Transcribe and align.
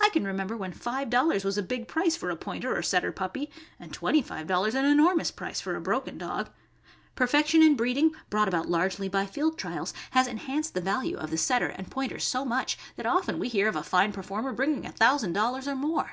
I 0.00 0.10
can 0.10 0.22
remember 0.24 0.56
when 0.56 0.70
five 0.72 1.10
dollars 1.10 1.42
was 1.44 1.58
a 1.58 1.62
big 1.64 1.88
price 1.88 2.14
for 2.16 2.30
a 2.30 2.36
Pointer 2.36 2.76
or 2.76 2.82
Setter 2.82 3.10
puppy, 3.10 3.50
and 3.80 3.92
twenty 3.92 4.22
five 4.22 4.46
dollars 4.46 4.76
an 4.76 4.84
enor 4.84 5.16
mous 5.16 5.32
price 5.32 5.60
for 5.60 5.74
a 5.74 5.80
broken 5.80 6.16
dog. 6.16 6.50
Perfection 7.16 7.60
in 7.60 7.74
breeding, 7.74 8.12
brought 8.30 8.46
about 8.46 8.68
largely 8.68 9.08
by 9.08 9.26
field 9.26 9.58
trials, 9.58 9.92
has 10.12 10.28
enhanced 10.28 10.74
the 10.74 10.80
value 10.80 11.16
THE 11.16 11.22
IEISH 11.22 11.22
WATEE 11.22 11.24
SPANIEL. 11.24 11.24
297 11.24 11.24
of 11.24 11.30
the 11.30 11.38
Setter 11.38 11.66
and 11.66 11.90
Pointer 11.90 12.18
so 12.20 12.44
much 12.44 12.78
that 12.94 13.06
often 13.06 13.38
we 13.40 13.48
hear 13.48 13.66
of 13.66 13.74
a 13.74 13.82
fine 13.82 14.12
performer 14.12 14.52
bringing 14.52 14.86
a 14.86 14.92
thousand 14.92 15.32
dollars 15.32 15.66
or 15.66 15.74
more. 15.74 16.12